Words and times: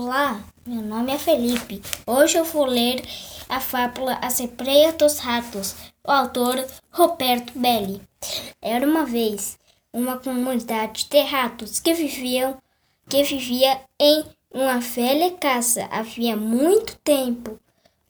Olá, 0.00 0.42
meu 0.66 0.80
nome 0.80 1.12
é 1.12 1.18
Felipe. 1.18 1.82
Hoje 2.06 2.38
eu 2.38 2.46
vou 2.46 2.64
ler 2.64 3.06
a 3.46 3.60
fábula 3.60 4.18
A 4.22 4.30
Sepreia 4.30 4.90
dos 4.90 5.18
Ratos, 5.18 5.76
o 6.02 6.10
autor 6.10 6.66
Roberto 6.90 7.52
Belli. 7.58 8.00
Era 8.62 8.86
uma 8.86 9.04
vez 9.04 9.58
uma 9.92 10.16
comunidade 10.16 11.10
de 11.10 11.20
ratos 11.20 11.78
que 11.78 11.92
viviam 11.92 12.56
que 13.06 13.22
vivia 13.22 13.82
em 14.00 14.24
uma 14.50 14.80
velha 14.80 15.30
casa 15.32 15.86
havia 15.90 16.38
muito 16.38 16.96
tempo. 17.04 17.60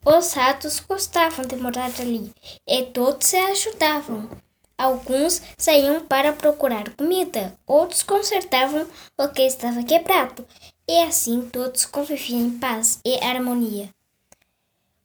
Os 0.05 0.31
ratos 0.31 0.79
gostavam 0.79 1.45
de 1.45 1.57
morar 1.57 1.91
ali 1.99 2.33
e 2.65 2.83
todos 2.83 3.27
se 3.27 3.35
ajudavam. 3.35 4.29
Alguns 4.77 5.41
saíam 5.57 5.99
para 6.05 6.31
procurar 6.31 6.89
comida, 6.91 7.59
outros 7.67 8.03
consertavam 8.03 8.87
o 9.17 9.27
que 9.27 9.41
estava 9.41 9.83
quebrado 9.83 10.47
e 10.93 11.01
assim 11.01 11.49
todos 11.51 11.87
conviviam 11.87 12.39
em 12.39 12.51
paz 12.51 12.99
e 13.03 13.15
harmonia. 13.15 13.89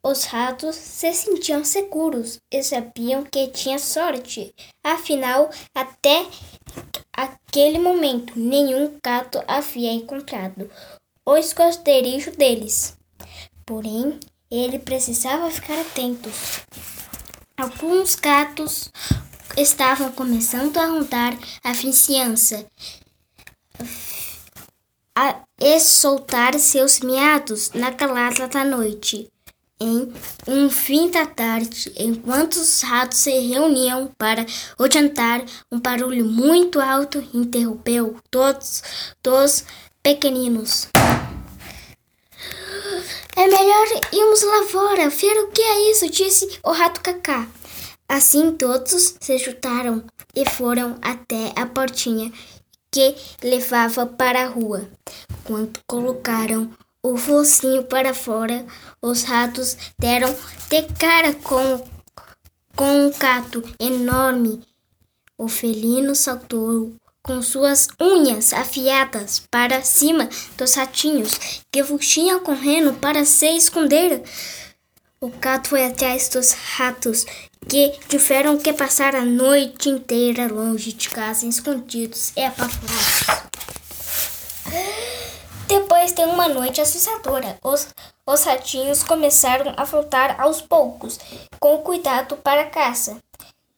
Os 0.03 0.25
ratos 0.25 0.77
se 0.77 1.15
sentiam 1.15 1.65
seguros 1.65 2.39
e 2.53 2.63
sabiam 2.63 3.25
que 3.25 3.49
tinha 3.49 3.79
sorte. 3.79 4.55
Afinal, 4.85 5.49
até 5.75 6.27
aquele 7.11 7.79
momento, 7.79 8.39
nenhum 8.39 8.99
gato 9.03 9.43
havia 9.49 9.91
encontrado 9.91 10.71
o 11.25 11.37
esconderijo 11.39 12.33
deles. 12.33 12.95
Porém, 13.65 14.21
ele 14.51 14.79
precisava 14.79 15.51
ficar 15.51 15.81
atento. 15.81 16.31
Alguns 17.57 18.15
gatos 18.15 18.91
estavam 19.57 20.13
começando 20.13 20.77
a 20.77 20.85
rondar 20.85 21.33
a 21.65 21.73
vizinhança 21.73 22.67
e 25.69 25.79
soltar 25.79 26.59
seus 26.59 27.01
miados 27.01 27.73
na 27.75 27.93
calada 27.93 28.49
da 28.49 28.65
noite. 28.65 29.31
Em 29.79 30.11
um 30.47 30.71
fim 30.71 31.11
da 31.11 31.27
tarde, 31.27 31.93
enquanto 31.95 32.57
os 32.57 32.81
ratos 32.81 33.19
se 33.19 33.31
reuniam 33.31 34.11
para 34.17 34.47
o 34.79 34.91
jantar, 34.91 35.45
um 35.71 35.79
barulho 35.79 36.25
muito 36.25 36.81
alto 36.81 37.23
interrompeu 37.35 38.17
todos 38.31 38.83
os 39.27 39.65
pequeninos. 40.03 40.89
É 43.37 43.47
melhor 43.47 43.87
irmos 44.11 44.43
lá 44.43 44.65
fora, 44.69 45.11
ver 45.11 45.37
o 45.43 45.49
que 45.49 45.61
é 45.61 45.91
isso, 45.91 46.09
disse 46.09 46.59
o 46.65 46.73
rato 46.73 47.03
Cacá. 47.03 47.47
Assim 48.09 48.53
todos 48.53 49.17
se 49.21 49.37
juntaram 49.37 50.03
e 50.35 50.49
foram 50.49 50.97
até 51.03 51.53
a 51.55 51.67
portinha 51.67 52.33
que 52.91 53.15
levava 53.43 54.07
para 54.07 54.45
a 54.45 54.49
rua. 54.49 54.89
Quando 55.45 55.79
colocaram 55.87 56.71
o 57.03 57.17
focinho 57.17 57.85
para 57.85 58.13
fora, 58.13 58.67
os 59.01 59.23
ratos 59.23 59.77
deram 59.99 60.35
de 60.69 60.83
cara 60.99 61.33
com, 61.35 61.85
com 62.75 63.07
um 63.07 63.13
gato 63.19 63.63
enorme. 63.79 64.63
O 65.37 65.49
felino 65.49 66.15
saltou 66.15 66.95
com 67.23 67.43
suas 67.43 67.89
unhas 68.01 68.53
afiadas 68.53 69.43
para 69.51 69.83
cima 69.83 70.29
dos 70.57 70.75
ratinhos 70.75 71.63
que 71.71 71.85
fugiam 71.85 72.41
correndo 72.41 72.95
para 72.95 73.25
se 73.25 73.49
esconder. 73.57 74.23
O 75.21 75.31
gato 75.31 75.71
foi 75.71 75.85
atrás 75.85 76.29
dos 76.29 76.53
ratos 76.53 77.27
que 77.69 77.91
tiveram 78.09 78.57
que 78.57 78.73
passar 78.73 79.17
a 79.17 79.25
noite 79.25 79.89
inteira 79.89 80.47
longe 80.47 80.93
de 80.93 81.11
casa, 81.11 81.45
escondidos 81.45 82.33
e 82.37 82.45
apavorados. 82.45 83.49
Depois 85.67 86.13
de 86.13 86.23
uma 86.23 86.47
noite 86.47 86.81
assustadora, 86.81 87.59
os, 87.65 87.89
os 88.25 88.45
ratinhos 88.45 89.03
começaram 89.03 89.75
a 89.77 89.83
voltar 89.83 90.41
aos 90.41 90.63
poucos, 90.63 91.19
com 91.59 91.79
cuidado 91.79 92.37
para 92.37 92.63
a 92.63 92.71
caça. 92.71 93.17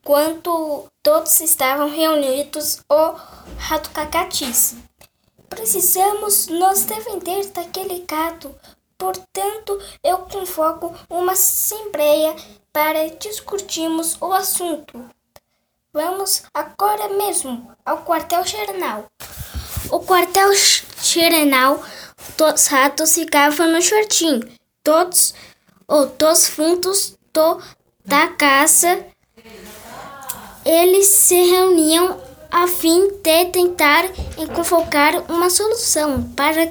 Quando 0.05 0.89
todos 1.03 1.41
estavam 1.41 1.89
reunidos, 1.89 2.81
o 2.87 3.15
rato 3.57 3.89
cacá 3.93 4.25
disse: 4.25 4.77
Precisamos 5.49 6.49
nos 6.49 6.83
defender 6.83 7.47
daquele 7.47 8.01
gato. 8.01 8.55
Portanto, 9.01 9.81
eu 10.05 10.19
convoco 10.19 10.95
uma 11.09 11.33
assembleia 11.33 12.37
para 12.71 13.09
discutirmos 13.17 14.19
o 14.21 14.31
assunto. 14.31 15.09
Vamos 15.91 16.43
agora 16.53 17.09
mesmo 17.09 17.75
ao 17.83 18.05
quartel-general. 18.05 19.07
O 19.91 20.01
quartel-general 20.01 21.83
dos 22.37 22.67
ratos 22.67 23.15
ficava 23.15 23.67
no 23.67 23.81
jardim. 23.81 24.41
Todos 24.85 25.33
os 25.89 26.11
dos 26.19 26.47
fundos 26.47 27.17
do, 27.33 27.59
da 28.05 28.29
casa 28.29 29.07
eles 30.63 31.07
se 31.07 31.35
reuniam 31.35 32.21
a 32.51 32.67
fim 32.67 33.09
de 33.23 33.47
tentar 33.47 34.05
convocar 34.55 35.31
uma 35.31 35.49
solução 35.49 36.23
para 36.37 36.71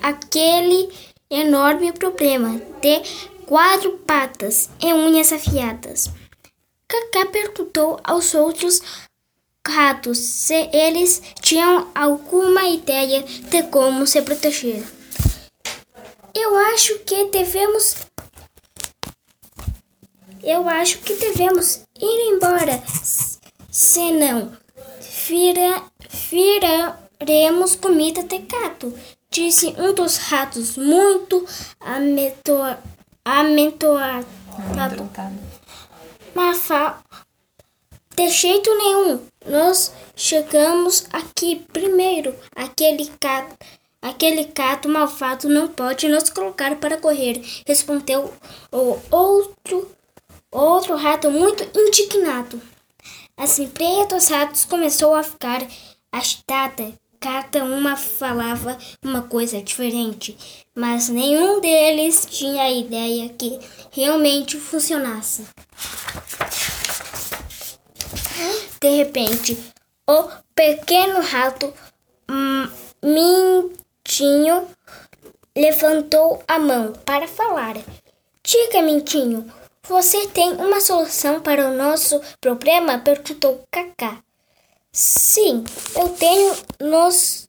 aquele 0.00 1.05
enorme 1.30 1.92
problema 1.92 2.60
de 2.80 3.02
quatro 3.46 3.92
patas 3.98 4.68
e 4.80 4.92
unhas 4.92 5.32
afiadas. 5.32 6.10
Cacá 6.88 7.26
perguntou 7.26 7.98
aos 8.04 8.34
outros 8.34 8.80
ratos 9.66 10.18
se 10.18 10.70
eles 10.72 11.20
tinham 11.40 11.90
alguma 11.94 12.64
ideia 12.68 13.22
de 13.22 13.62
como 13.64 14.06
se 14.06 14.22
proteger. 14.22 14.84
Eu 16.32 16.54
acho 16.56 16.98
que 17.00 17.24
devemos. 17.24 17.96
Eu 20.42 20.68
acho 20.68 20.98
que 20.98 21.14
devemos 21.14 21.80
ir 21.98 22.34
embora. 22.34 22.80
Senão, 23.70 24.56
vira, 25.26 25.82
viraremos 26.30 27.74
comida 27.74 28.22
de 28.22 28.38
gato 28.38 28.94
disse 29.36 29.74
um 29.78 29.92
dos 29.92 30.16
ratos 30.16 30.78
muito 30.78 31.46
amentoado. 31.78 32.82
Mas 36.34 36.66
de 38.16 38.30
jeito 38.30 38.74
nenhum, 38.78 39.26
nós 39.44 39.92
chegamos 40.14 41.06
aqui 41.12 41.66
primeiro. 41.70 42.34
Aquele 42.54 43.12
gato, 43.20 43.54
aquele 44.00 44.44
gato 44.44 44.88
malvado 44.88 45.50
não 45.50 45.68
pode 45.68 46.08
nos 46.08 46.30
colocar 46.30 46.74
para 46.76 46.96
correr, 46.96 47.42
respondeu 47.66 48.32
o 48.72 48.98
outro, 49.10 49.90
outro 50.50 50.96
rato 50.96 51.30
muito 51.30 51.62
indignado. 51.78 52.58
A 53.36 53.44
Assembleia 53.44 54.06
dos 54.06 54.28
ratos 54.28 54.64
começou 54.64 55.14
a 55.14 55.22
ficar 55.22 55.60
agitada 56.10 56.94
Cada 57.20 57.64
uma 57.64 57.96
falava 57.96 58.76
uma 59.02 59.22
coisa 59.22 59.60
diferente, 59.62 60.36
mas 60.74 61.08
nenhum 61.08 61.60
deles 61.60 62.26
tinha 62.28 62.62
a 62.62 62.70
ideia 62.70 63.28
que 63.30 63.58
realmente 63.90 64.58
funcionasse. 64.58 65.44
De 68.80 68.96
repente, 68.96 69.58
o 70.08 70.28
pequeno 70.54 71.20
rato 71.20 71.72
hum, 72.30 72.68
Mintinho 73.02 74.68
levantou 75.56 76.42
a 76.46 76.58
mão 76.58 76.92
para 77.04 77.26
falar. 77.26 77.76
Diga, 78.42 78.82
Mintinho, 78.82 79.50
você 79.88 80.26
tem 80.28 80.52
uma 80.52 80.80
solução 80.80 81.40
para 81.40 81.68
o 81.68 81.74
nosso 81.74 82.20
problema? 82.40 82.98
perguntou 82.98 83.62
Cacá. 83.70 84.25
Sim, 84.98 85.62
eu 85.94 86.08
tenho 86.08 86.56
nós 86.80 87.46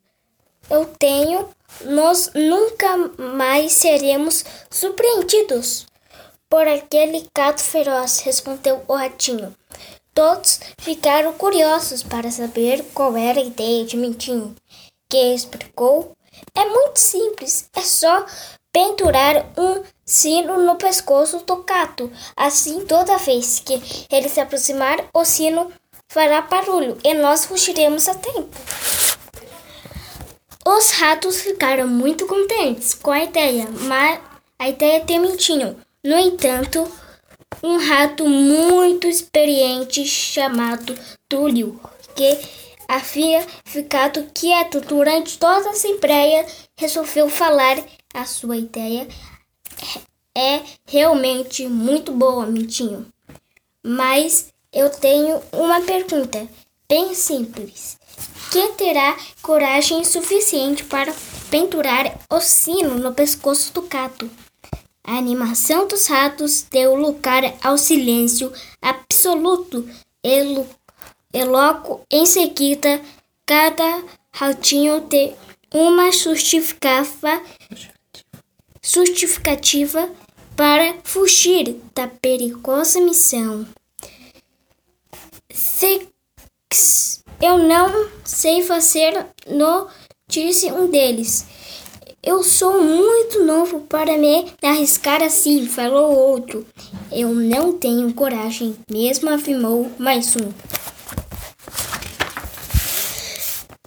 eu 0.69 0.85
tenho 0.99 1.47
nós 1.85 2.29
nunca 2.35 2.97
mais 3.17 3.71
seremos 3.71 4.43
surpreendidos 4.69 5.87
por 6.49 6.67
aquele 6.67 7.25
gato 7.33 7.63
feroz, 7.63 8.19
respondeu 8.19 8.83
o 8.85 8.93
ratinho. 8.93 9.55
Todos 10.13 10.59
ficaram 10.79 11.31
curiosos 11.35 12.03
para 12.03 12.29
saber 12.29 12.83
qual 12.93 13.15
era 13.15 13.39
a 13.39 13.45
ideia 13.45 13.85
de 13.85 13.95
Mentinho, 13.95 14.53
que 15.09 15.33
explicou: 15.33 16.11
É 16.53 16.65
muito 16.65 16.99
simples, 16.99 17.69
é 17.73 17.81
só 17.81 18.25
pendurar 18.73 19.45
um 19.57 19.83
sino 20.05 20.65
no 20.65 20.75
pescoço 20.75 21.39
do 21.45 21.63
gato. 21.63 22.11
Assim, 22.35 22.85
toda 22.85 23.17
vez 23.17 23.61
que 23.61 23.81
ele 24.11 24.27
se 24.27 24.41
aproximar, 24.41 24.97
o 25.13 25.23
sino 25.23 25.71
fará 26.07 26.41
barulho 26.41 26.97
e 27.03 27.13
nós 27.13 27.45
fugiremos 27.45 28.07
a 28.07 28.15
tempo. 28.15 28.49
Os 30.65 30.91
ratos 30.91 31.41
ficaram 31.41 31.87
muito 31.87 32.25
contentes 32.25 32.93
com 32.93 33.11
a 33.11 33.23
ideia, 33.23 33.67
mas 33.81 34.19
a 34.59 34.69
ideia 34.69 35.03
mentinho. 35.19 35.77
No 36.03 36.17
entanto, 36.17 36.89
um 37.63 37.77
rato 37.77 38.27
muito 38.27 39.07
experiente 39.07 40.05
chamado 40.05 40.97
Túlio, 41.29 41.79
que 42.15 42.37
havia 42.87 43.45
ficado 43.65 44.29
quieto 44.33 44.81
durante 44.81 45.37
toda 45.37 45.69
a 45.69 45.71
assembleia, 45.71 46.45
resolveu 46.77 47.29
falar 47.29 47.77
a 48.13 48.25
sua 48.25 48.57
ideia 48.57 49.07
é 50.37 50.61
realmente 50.85 51.67
muito 51.67 52.11
boa, 52.11 52.45
Mintinho. 52.45 53.07
Mas 53.83 54.53
eu 54.77 54.91
tenho 54.91 55.41
uma 55.51 55.81
pergunta 55.81 56.47
bem 56.87 57.15
simples. 57.15 57.97
Quem 58.51 58.73
terá 58.75 59.17
coragem 59.41 60.03
suficiente 60.03 60.83
para 60.83 61.11
pendurar 61.49 62.15
o 62.29 62.39
sino 62.39 62.93
no 62.93 63.11
pescoço 63.11 63.73
do 63.73 63.81
gato? 63.81 64.29
A 65.03 65.17
animação 65.17 65.87
dos 65.87 66.05
ratos 66.05 66.61
deu 66.69 66.93
lugar 66.93 67.41
ao 67.63 67.75
silêncio 67.75 68.53
absoluto 68.79 69.89
e, 70.23 71.43
logo 71.43 72.01
em 72.11 72.27
seguida 72.27 73.01
cada 73.47 74.03
ratinho 74.31 75.01
de 75.01 75.33
uma 75.73 76.11
justificativa 76.11 77.41
para 80.55 80.93
fugir 81.03 81.81
da 81.95 82.07
perigosa 82.07 83.01
missão. 83.01 83.65
Se 85.51 86.07
eu 87.41 87.57
não 87.57 88.09
sei 88.25 88.63
fazer, 88.63 89.25
no 89.47 89.87
disse 90.27 90.71
um 90.71 90.89
deles. 90.89 91.45
Eu 92.21 92.43
sou 92.43 92.83
muito 92.83 93.43
novo 93.45 93.81
para 93.81 94.17
me 94.17 94.51
arriscar 94.61 95.23
assim, 95.23 95.65
falou 95.65 96.13
outro. 96.13 96.65
Eu 97.11 97.33
não 97.33 97.77
tenho 97.77 98.13
coragem, 98.13 98.75
mesmo 98.91 99.29
afirmou 99.29 99.89
mais 99.97 100.35
um. 100.35 100.51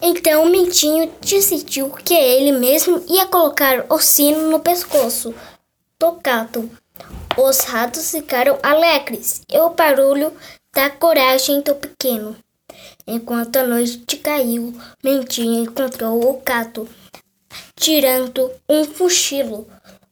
Então 0.00 0.46
Mintinho 0.46 1.12
decidiu 1.20 1.90
que 1.90 2.14
ele 2.14 2.52
mesmo 2.52 3.04
ia 3.06 3.26
colocar 3.26 3.84
o 3.90 3.98
sino 3.98 4.50
no 4.50 4.60
pescoço 4.60 5.34
do 5.98 6.12
gato. 6.12 6.70
Os 7.36 7.60
ratos 7.60 8.10
ficaram 8.10 8.58
alegres 8.62 9.42
e 9.52 9.58
o 9.58 9.70
barulho 9.70 10.32
da 10.72 10.90
coragem 10.90 11.60
do 11.60 11.74
pequeno. 11.74 12.36
Enquanto 13.06 13.56
a 13.56 13.66
noite 13.66 14.16
caiu, 14.18 14.74
Mintinho 15.02 15.64
encontrou 15.64 16.30
o 16.30 16.40
gato 16.40 16.88
tirando 17.74 18.50
um 18.68 18.86
cochilo 18.86 19.66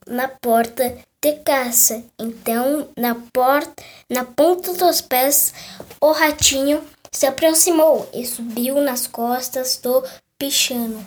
na 0.06 0.26
porta 0.26 0.98
de 1.22 1.32
caça. 1.40 2.02
Então, 2.18 2.88
na 2.96 3.14
porta, 3.32 3.82
na 4.10 4.24
ponta 4.24 4.72
dos 4.74 5.00
pés, 5.00 5.54
o 6.00 6.12
ratinho 6.12 6.82
se 7.12 7.26
aproximou 7.26 8.08
e 8.12 8.26
subiu 8.26 8.80
nas 8.80 9.06
costas 9.06 9.76
do 9.76 10.02
pichano. 10.38 11.04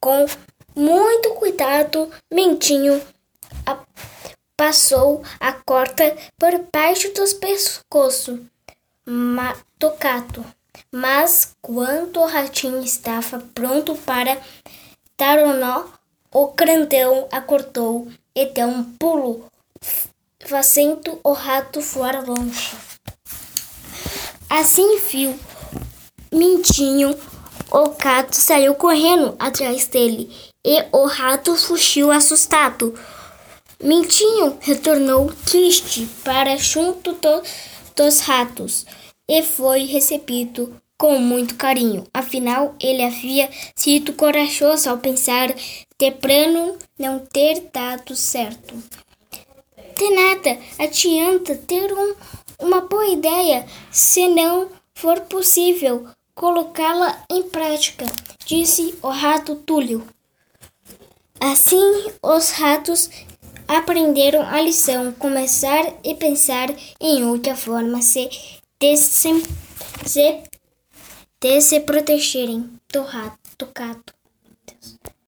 Com 0.00 0.26
muito 0.76 1.30
cuidado, 1.34 2.10
Mentinho 2.32 3.00
passou 4.56 5.22
a 5.40 5.52
corda 5.52 6.16
por 6.38 6.52
baixo 6.72 7.12
dos 7.12 7.32
pescoços 7.32 8.40
do 9.78 9.90
gato. 9.98 10.44
Mas 10.90 11.54
quando 11.60 12.20
o 12.20 12.26
ratinho 12.26 12.82
estava 12.82 13.40
pronto 13.54 13.94
para 13.96 14.40
dar 15.18 15.38
o 15.38 15.52
nó, 15.54 15.84
o 16.32 16.48
grandão 16.48 17.28
acordou 17.30 18.08
e 18.34 18.46
deu 18.46 18.68
um 18.68 18.84
pulo, 18.84 19.44
fazendo 20.44 21.20
o 21.22 21.32
rato 21.32 21.80
voar 21.80 22.24
longe. 22.26 22.76
Assim 24.50 24.98
viu 24.98 25.38
Mintinho, 26.32 27.16
o 27.70 27.88
gato 27.90 28.34
saiu 28.34 28.74
correndo 28.74 29.36
atrás 29.38 29.86
dele 29.86 30.34
e 30.64 30.84
o 30.90 31.06
rato 31.06 31.56
fugiu 31.56 32.10
assustado. 32.10 32.94
Mintinho 33.84 34.56
retornou 34.62 35.30
triste 35.44 36.08
para 36.24 36.56
junto 36.56 37.12
do, 37.12 37.42
dos 37.94 38.20
ratos 38.20 38.86
e 39.28 39.42
foi 39.42 39.84
recebido 39.84 40.74
com 40.96 41.18
muito 41.18 41.54
carinho. 41.56 42.06
Afinal, 42.14 42.74
ele 42.80 43.02
havia 43.02 43.50
sido 43.76 44.14
corajoso 44.14 44.88
ao 44.88 44.96
pensar 44.96 45.54
de 45.98 46.10
plano 46.12 46.78
não 46.98 47.18
ter 47.18 47.68
dado 47.70 48.16
certo. 48.16 48.74
De 49.98 50.10
nada 50.14 50.58
adianta 50.78 51.54
ter 51.54 51.92
um, 51.92 52.14
uma 52.60 52.80
boa 52.80 53.08
ideia 53.08 53.66
se 53.90 54.28
não 54.28 54.70
for 54.94 55.20
possível 55.20 56.08
colocá-la 56.34 57.22
em 57.30 57.42
prática, 57.42 58.06
disse 58.46 58.98
o 59.02 59.10
rato 59.10 59.56
Túlio. 59.56 60.02
Assim, 61.38 62.10
os 62.22 62.50
ratos 62.52 63.10
aprenderam 63.74 64.42
a 64.42 64.60
lição, 64.60 65.12
começar 65.12 65.94
e 66.02 66.14
pensar 66.14 66.68
em 67.00 67.24
outra 67.24 67.56
forma 67.56 68.00
se, 68.02 68.28
se, 68.96 70.42
de 71.40 71.60
se 71.60 71.80
protegerem 71.80 72.70
do 72.92 73.02
rato, 73.02 73.38
do 73.58 73.66
gato. 73.74 74.14